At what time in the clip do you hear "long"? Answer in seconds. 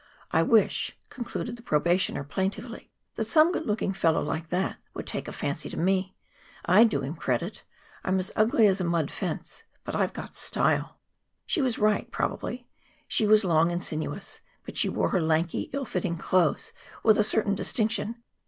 13.45-13.71